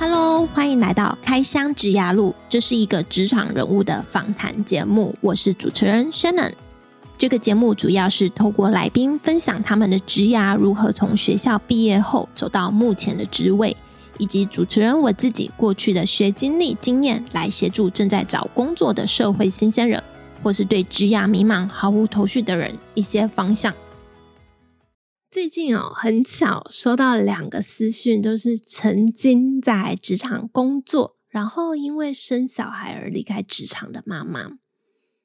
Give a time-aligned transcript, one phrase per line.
[0.00, 6.52] Hello，欢迎来到开箱职涯路，这是一个职场人物的访谈节目，我是主持人 Shannon。
[7.18, 13.76] 这个节目主要是透过来宾分享他们的职涯如何从学校毕业后走到目前的职位，
[14.18, 20.00] 以及主持人我自己过去的学经历经验，来协助正在找工作的社会新鲜人，
[20.44, 23.74] 或是对职涯迷茫毫无头绪的人一些方向。
[25.30, 34.52] 最近哦，很巧收到两个私讯，都是曾经在职场工作，然后因为生小孩而离开职场的妈妈。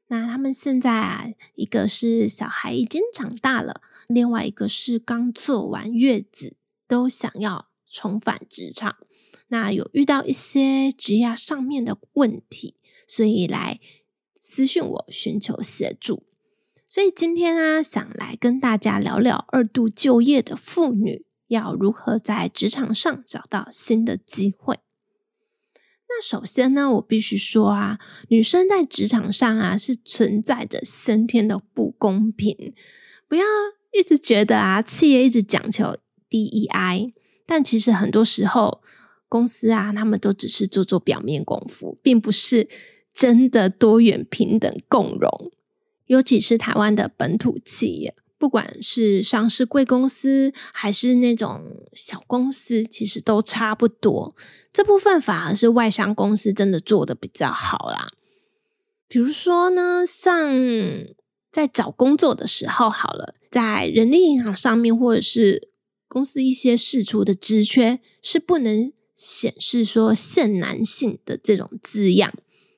[0.07, 8.97] 那他们现在啊，一个是小孩已经长大了，另外一个是刚做完月子，都想要重返职场。
[9.47, 12.75] 那有遇到一些职业上面的问题，
[13.07, 13.79] 所以来
[14.41, 16.25] 私讯我寻求协助。
[16.93, 24.77] 所以今天啊，想来跟大家聊聊二度就业的妇女要如何在职场上找到新的机会。
[26.07, 32.75] 那首先呢，我必须说啊，女生在职场上啊是存在着先天的不公平。
[33.27, 33.43] 不要
[33.91, 35.97] 一直觉得啊，企业一直讲求
[36.29, 37.13] DEI，
[37.47, 38.83] 但其实很多时候
[39.27, 42.69] 公司啊，他们都只是做做表面功夫，并不是
[43.11, 45.51] 真的多元平等共融。
[46.07, 54.35] 尤其是台湾的本土企业，不管是上市贵公司还是那种小公司，其实都差不多。
[54.73, 58.11] 这部分反而是外商公司真的做得比较好啦。
[59.07, 60.51] 比如说呢，像
[61.51, 65.69] 在找工作的时候，好了，在人力银行上面，或者是
[66.07, 72.33] 公司一些释出的职缺，是不能显示说限男性的这种字样。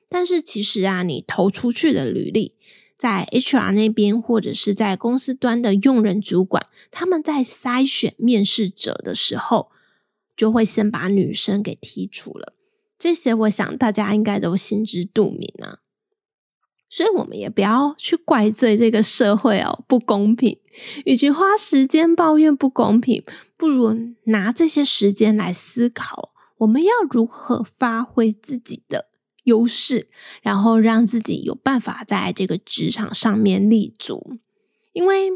[0.08, 2.54] 但是其实啊，你投出去的履历。
[2.96, 9.70] 在 HR 那边，或者是在公司端的用人主管，他们在筛选面试者的时候，
[10.36, 12.54] 就会先把女生给剔除了。
[12.98, 15.80] 这些我想大家应该都心知肚明啊。
[16.88, 20.58] 所以，我们也不要去怪罪这个社会哦，不公平。
[21.04, 23.24] 与其花时间抱怨不公平，
[23.56, 29.08] 不如拿这些时间来思考，我们要如何发挥自己的。
[29.46, 30.06] 优势，
[30.42, 34.38] 然后让自己有办法在这个职场上面立足。
[34.92, 35.30] 因为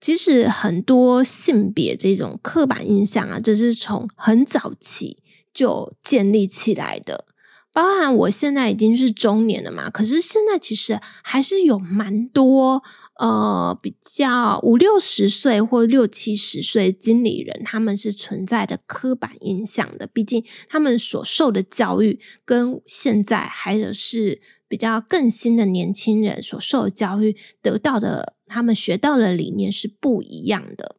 [0.00, 5.18] 其实很多性别这种刻板印象啊，这是从很早期
[5.52, 7.26] 就建立起来的。
[7.74, 12.82] 包含我现在已经是中年了嘛，可是现在其实还是有蛮多。
[13.16, 20.04] 呃，比较五六十岁或六七十岁经理人，他们是存在的刻板印象的。
[20.08, 30.96] 毕竟他们所受的教育跟现在还有是比较更新的年轻人所受的教育得到的，他们学到的理念是不一样的。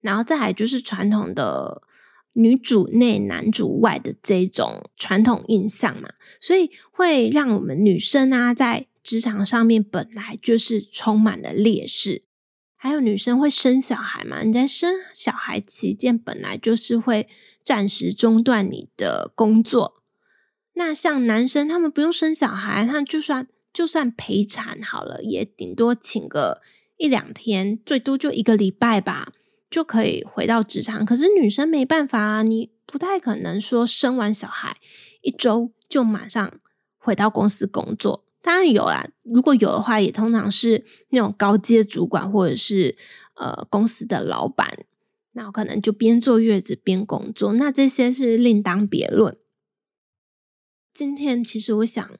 [0.00, 1.80] 然后再来就是传统的
[2.36, 6.10] 女主内男主外的这种传统印象嘛，
[6.40, 8.86] 所以会让我们女生啊在。
[9.06, 12.24] 职场上面本来就是充满了劣势，
[12.74, 14.42] 还有女生会生小孩嘛？
[14.42, 17.28] 你在生小孩期间，本来就是会
[17.64, 20.02] 暂时中断你的工作。
[20.74, 26.60] 那像男生，他们不用生小孩，他就算就算陪产好了，也顶多请个
[26.96, 29.32] 一两天，最多就一个礼拜吧，
[29.76, 31.04] 就可以回到职场。
[31.04, 34.78] 可是女生没办法啊，你不太可能说生完小孩
[35.20, 36.58] 一周就马上
[36.96, 38.24] 回到公司工作。
[38.40, 42.96] 当然有啦，如果有的话，也通常是那种高阶主管或者是
[43.34, 44.86] 呃公司的老板，
[45.34, 49.36] 那我可能就边坐月子边工作，那这些是另当别论。
[50.94, 52.10] 今天其实我想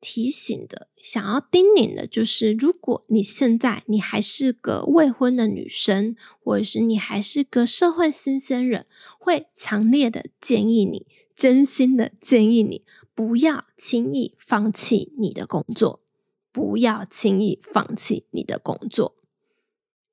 [0.00, 8.86] 提醒的、想要叮咛的就是，如果你现在你还是个未婚的女生，或者是你还是个社会新鲜人，
[9.18, 11.06] 会强烈的建议你，
[11.36, 12.84] 真心的建议你。
[13.14, 16.00] 不要轻易放弃你的工作，
[16.50, 19.16] 不要轻易放弃你的工作。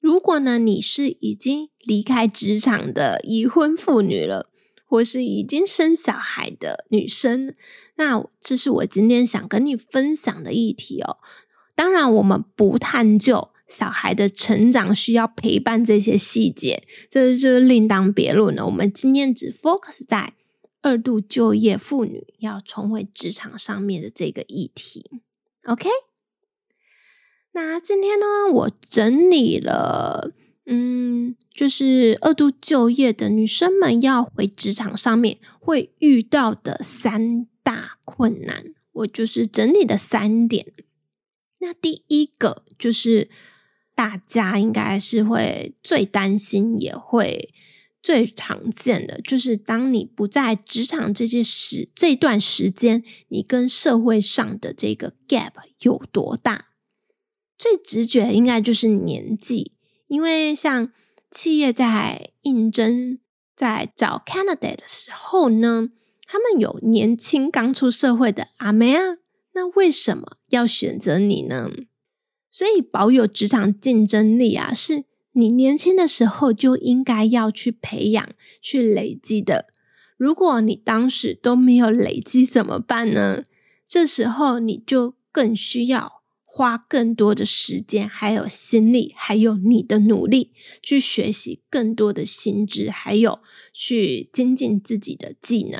[0.01, 4.49] 如果呢，你是已经离开职场的已婚妇女了，
[4.87, 7.53] 或是已经生小孩的女生，
[7.97, 11.17] 那这是我今天想跟你分享的议题哦。
[11.75, 18.65] 当然，我们不探究小孩的成长需要陪伴这些细节，这就是另当别论了。
[18.65, 20.33] 我们今天只 focus 在。
[20.83, 25.19] 二度就业妇女要重回职场上面的这个议题
[25.65, 25.89] ，OK？
[27.51, 30.31] 那今天呢，我整理了，
[30.69, 40.73] 嗯，就是二度就业的女生们要回职场上面会遇到的三大困难，我就是整理的三点。
[41.59, 43.29] 那第一个就是
[43.95, 47.53] 大家应该是会最担心，也会。
[47.99, 56.67] 最常见的就是，当你不在职场这些时这段时间，你跟社会上的这个 gap 有多大？
[57.57, 59.73] 最直觉应该就是年纪，
[60.07, 60.91] 因为像
[61.29, 63.19] 企业在应征、
[63.55, 65.89] 在找 candidate 的时候呢，
[66.25, 69.17] 他们有年轻刚出社会的阿妹啊，
[69.53, 71.69] 那为什么要选择你呢？
[72.49, 75.05] 所以保有职场竞争力啊，是。
[75.33, 79.67] 你年轻的时候就应该要去培养、去累积的。
[80.17, 83.43] 如果你当时都没有累积怎么办呢？
[83.85, 86.16] 这时候你就更需要
[86.57, 95.79] 花更多的时间、还有心力、还有你的努力去学习更多的心智，还有去精进自己的技能，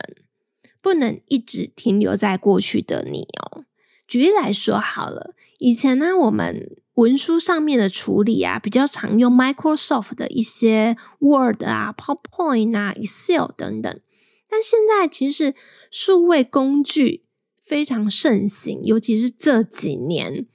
[0.80, 3.64] 不能一直停留在过去的你哦。
[4.08, 14.00] 举例来说好了，以前呢，我们文书上面的处理啊，比较常用 Microsoft 的一些 Word 啊、PowerPoint 啊、Excel 等等。
[14.48, 15.56] 但现在其实
[15.90, 17.26] 数位工具
[17.64, 20.46] 非常盛行，尤其是这几年，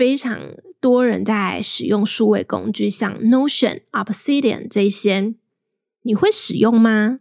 [0.00, 5.34] 非常多人在使用数位工具，像 Notion、Obsidian 这些，
[6.04, 7.20] 你会使用吗？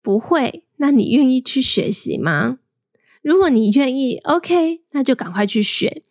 [0.00, 2.60] 不会，那你愿意去学习吗？
[3.20, 6.04] 如果你愿意，OK，那就赶快去学。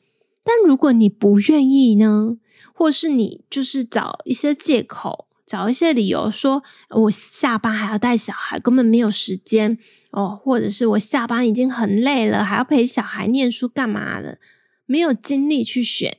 [0.43, 2.35] 但如果你不愿意呢？
[2.73, 9.77] 或是你就是找一些借口，找一些理由说，我下班还要带小孩，根本没有时间
[10.11, 14.39] 哦，或者是我下班已经很累了，还要陪小孩念书干嘛的，
[14.87, 16.17] 没有精力去选。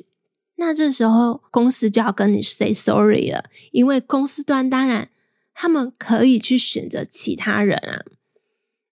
[0.54, 5.10] 那这时候公司就要跟你 say sorry 了，因为公司端当然
[5.52, 8.04] 他们可以去选择其他人啊。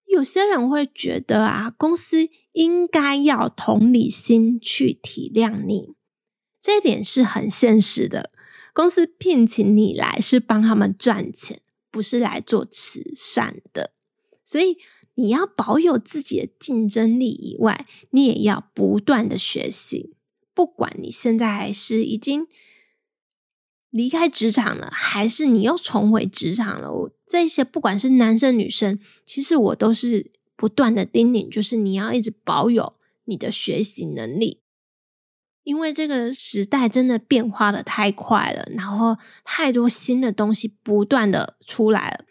[0.06, 5.94] 有些人会觉得啊，公司应该要同理心去体谅你，
[6.60, 8.30] 这一点是很现实的。
[8.72, 13.92] 公司聘请你来是帮他们赚钱，不是来做慈善的。
[14.44, 14.78] 所以
[15.16, 20.14] 你要保有自己的竞争力以外，你也要不断的学习。
[20.54, 22.46] 不管你现在还是已经
[23.90, 27.10] 离开职场了，还是你又重回职场了，我。
[27.28, 34.62] 这些不管是男生女生，其实我都是不断的叮咛，就是你要一直保有你的学习能力，
[35.64, 42.24] 因为这个时代真的变化的太快了，然后太多新的东西不断的出来了，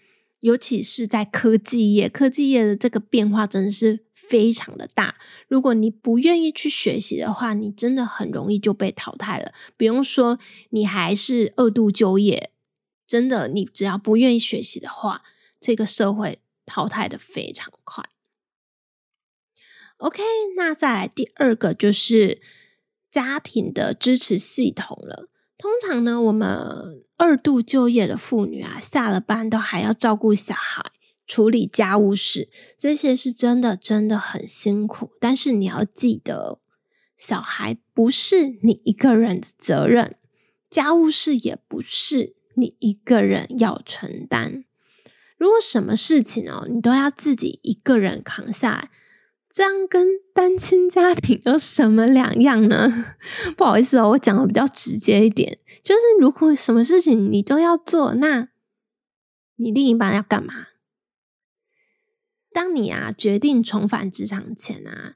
[0.45, 5.15] 尤其是在科技业，科技业的这个变化真的是非常的大。
[5.47, 9.51] 如果你不愿意去学习的话，你真的很容易就被淘汰了。
[9.75, 10.37] 不用说，
[10.69, 12.51] 你还是二度就业。
[13.07, 15.23] 真的，你只要不愿意学习的话，
[15.59, 18.07] 这个社会淘汰的非常快。
[19.97, 20.21] OK，
[20.55, 22.39] 那再来第二个就是
[23.09, 25.27] 家庭的支持系统了。
[25.57, 30.91] 通常呢，我们二度就业的妇女啊，下了班都还要照顾小孩、
[31.25, 35.11] 处理家务事，这些是真的真的很辛苦。
[35.19, 36.59] 但是你要记得，
[37.17, 40.17] 小孩不是你一个人的责任，
[40.69, 42.35] 家务事也不是。
[42.57, 44.63] 你一个人要承担，
[45.37, 48.89] 如果什么事情哦，你都要自己一个人扛下来，
[49.55, 53.15] 这样跟单亲家庭有什么两样呢？
[53.55, 58.49] 不好意思哦，我讲的比较直接一点，就是如果什么事情你都要做，那
[59.55, 60.67] 你另一半要干嘛？
[62.51, 65.15] 当你啊决定重返职场前啊。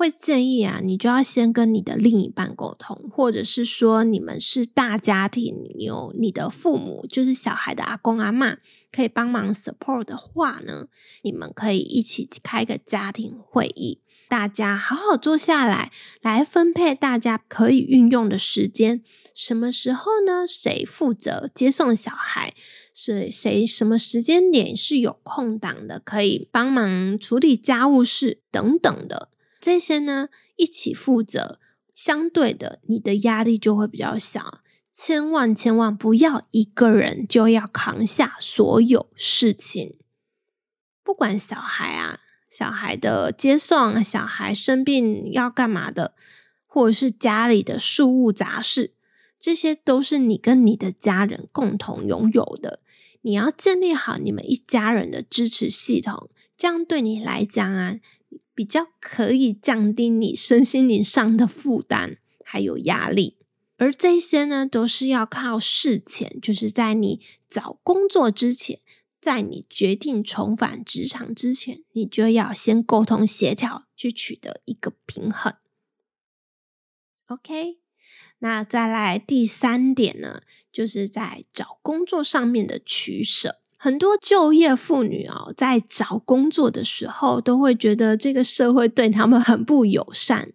[0.00, 8.56] 会建议啊，你就要先跟你的另一半沟通，或者是说你们是大家庭，有你的父母，就是小孩的阿公阿嬷，
[8.90, 10.86] 可以帮忙 support 的话呢，
[11.20, 15.92] 你们可以一起开个家庭会议，大家好好坐下来，
[16.22, 19.02] 来分配大家可以运用的时间，
[19.34, 20.46] 什么时候呢？
[20.46, 22.54] 谁负责接送小孩？
[22.94, 29.28] 是谁什么时间点是有空档的，可以帮忙处理家务事等等的。
[29.60, 31.60] 这些呢，一起负责，
[31.94, 34.62] 相对的，你的压力就会比较小。
[34.92, 39.96] 千万千万不要一个人就要扛下所有事情，
[41.04, 42.18] 不管小孩啊，
[42.50, 46.14] 小孩的接送，小孩生病要干嘛的，
[46.66, 48.94] 或者是家里的事务杂事，
[49.38, 52.80] 这些都是你跟你的家人共同拥有的。
[53.22, 58.00] 你要建立好你们一家人的支持系统，这样对你来讲啊。
[58.60, 63.38] 比较可以降低你身心灵上的负担，还有压力，
[63.78, 68.78] 而这些呢，都是要靠事前，就是在你找工作之前，
[69.18, 75.54] 在你决定重返职场之前，你就要先沟通协调，去取得一个平衡。
[77.28, 77.78] OK，
[78.40, 83.62] 那再来第三点呢，就是在找工作上面的取舍。
[83.82, 90.52] 很多就业妇女哦，在找工作的时候，都会觉得这个社会对他们很不友善。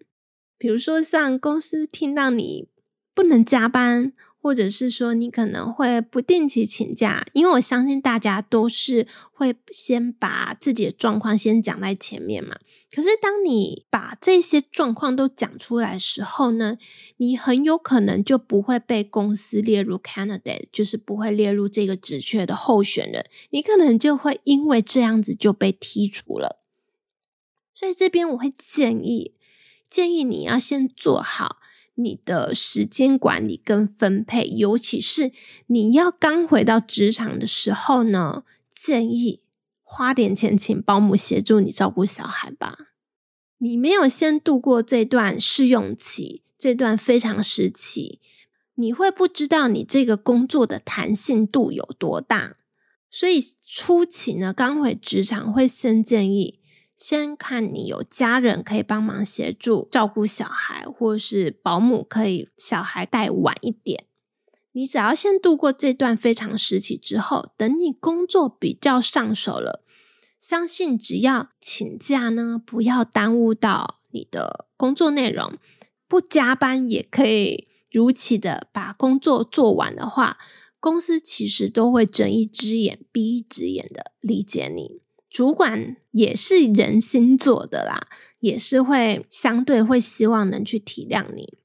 [0.60, 2.67] 比如说，像公司听到你
[3.15, 4.13] 不能加班。
[4.46, 12.56] 或者是说你可能会不定期请假，因为我相信大家都是会先把自己的状况先讲在前面嘛。
[12.92, 16.78] 可是当你把这些状况都讲出来时候呢，
[17.18, 26.62] 你很有可能就不会被公司列入 candidate，就是不会列入这个职缺的候选人，你可能就会因为这样子就被剔除了。
[27.74, 29.34] 所以这边我会建议，
[29.90, 31.58] 建议你要先做好。
[31.96, 35.32] 你的时间管理跟分配，尤其是
[35.68, 39.42] 你要刚回到职场的时候呢，建议
[39.82, 42.78] 花点钱请保姆协助你照顾小孩吧。
[43.60, 48.20] 你没有先度过这段试用期，这段非常时期，
[48.75, 52.58] 你会不知道你这个工作的弹性度有多大。
[53.10, 56.60] 所以初期呢，刚回职场会先建议。
[56.96, 64.06] 先看你有家人可以帮忙协助照顾小孩，或是保姆可以小孩带晚一点。
[64.72, 69.84] 你只要先度过这段非常时期之后，等你工作比较上手了，
[70.40, 75.58] 相信只要请假呢，不要耽误到你的工作内容，
[76.08, 80.38] 不加班也可以如期的把工作做完的话，
[80.80, 85.02] 公司其实都会睁一只眼闭一只眼的理解你。
[85.36, 88.08] 主管也是人心做的啦，
[88.39, 91.58] 也是会相对会希望能去体谅你，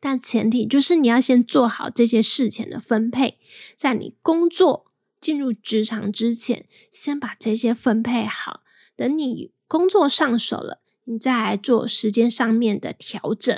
[0.00, 3.36] 但前提就是你要先做好这些事情的分配，
[3.76, 4.86] 在你工作
[5.20, 8.62] 进入职场之前，先把这些分配好，
[8.96, 13.54] 等你工作上手了，你再来做时间上面的调整，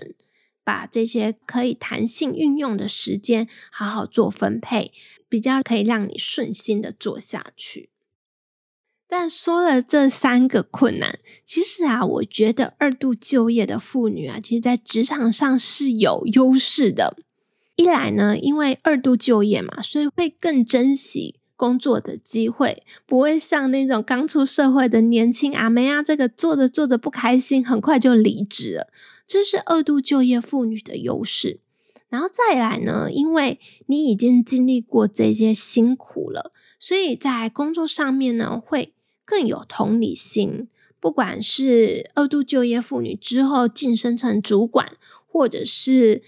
[0.64, 4.92] 把这些可以弹性运用的时间好好做分配，
[5.28, 7.90] 比较可以让你顺心的做下去。
[9.06, 17.16] 但说了这三个困难，其实啊，我觉得二度就业的妇女啊，其实在职场上是有优势的。
[17.76, 28.88] 一来呢，因为二度就业嘛，所以会更珍惜工作的机会，不会像那种刚出社会的年轻阿妹啊，这个做着做着不开心，很快就离职了。
[29.28, 31.60] 这是二度就业妇女的优势。
[32.08, 38.93] 然后再来呢，因为你已经经历过这些辛苦了，所以在工作上面呢，会。
[39.24, 40.68] 更有同理心，
[41.00, 46.22] 不管是二度就业妇女之后晋升成主管，或者是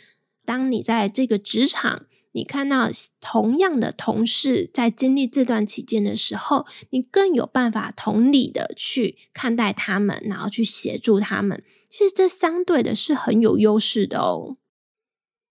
[0.45, 11.63] 当你在这个职场，你看到同样的同事在经历这段期间的时候，你更有办法同理的去看待他们，然后去协助他们。
[11.89, 14.57] 其实这相对的是很有优势的哦。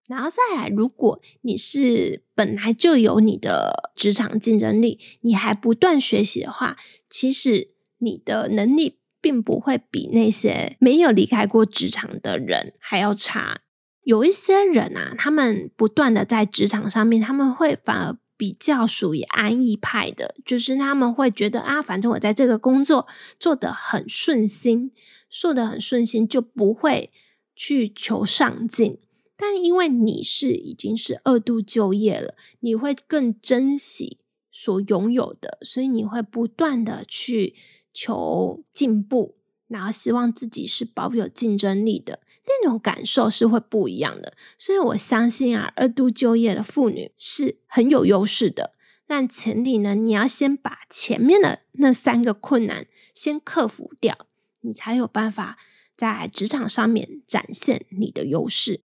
[0.08, 6.76] 然后再来，如果你是本来就有你的职场竞争力，你还不断学习的话，
[7.10, 13.62] 其实你的能力并不会比那些没有离开过职场的人还要差。
[14.04, 23.08] 有一些人啊，他们不断的在职场上面，他们会反而比较属于安逸派的，就是他们会觉得啊，反正我在这个工作
[23.40, 24.92] 做得很顺心，
[25.28, 27.10] 做得很顺心，就不会
[27.56, 29.00] 去求上进。
[29.36, 34.18] 但因为你是已经是二度就业了，你会更珍惜
[34.50, 37.54] 所拥有的，所以你会不断的去
[37.92, 39.36] 求进步，
[39.68, 44.34] 然后希望自己是保有竞争力的，那种感受是会不一样的。
[44.56, 48.72] 所以我相信啊，二度就业的妇女是很有优势的。
[49.06, 54.26] 但前提呢，你要先把前面的那三个困难先克服掉，
[54.62, 55.58] 你才有办法
[55.94, 58.82] 在职场上面展现你的优势。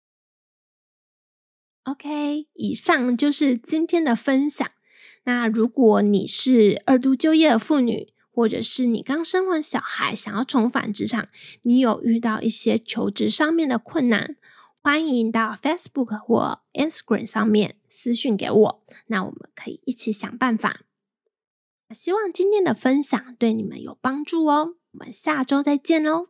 [1.90, 4.64] OK，以上就是今天的分享。
[5.24, 11.28] 那如果你是二度就业的妇女，或者是你刚生完小孩想要重返职场，
[11.62, 14.36] 你有遇到一些求职上面的困难，
[14.80, 20.82] 欢迎到 Facebook 或 Instagram 上面私讯给我，那我们可以一起想办法。
[21.92, 24.76] 希望今天的分享对你们有帮助哦。
[24.92, 26.28] 我们下周再见喽。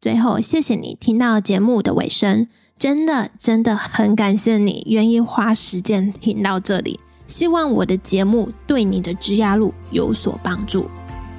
[0.00, 2.48] 最后，谢谢你听到节目的尾声。
[2.78, 10.90] 真的真的很感谢你愿意花时间听到这里，希望我的节目对你的职涯路有所帮助。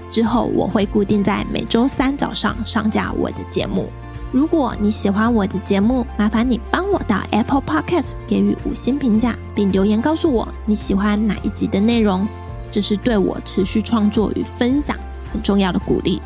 [0.09, 3.89] 之后我会固定在每周三早上上架我的节目。
[4.31, 12.27] 如果你喜欢我的节目，麻烦你帮我到 Apple Podcast 给予五星评价，并留言告诉我你喜欢哪一集的内容，
[12.71, 14.97] 这是对我持续创作与分享
[15.31, 16.21] 很重要的鼓励。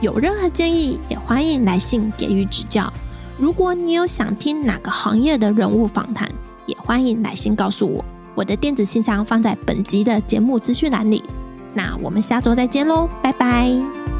[0.00, 2.90] 有任何建议，也欢迎来信给予指教。
[3.40, 6.30] 如果你有想听哪个行业的人物访谈，
[6.66, 8.04] 也欢迎来信告诉我。
[8.34, 11.24] 我的电子信箱放在本集的节目资讯栏里。
[11.72, 14.19] 那我们下周再见喽，拜拜。